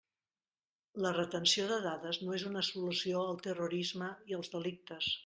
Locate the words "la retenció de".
1.05-1.77